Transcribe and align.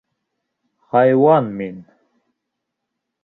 Хайуан 0.93 1.47
мин! 1.59 1.77